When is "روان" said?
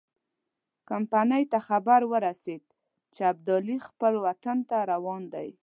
4.91-5.21